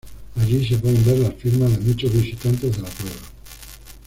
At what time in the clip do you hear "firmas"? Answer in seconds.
1.35-1.69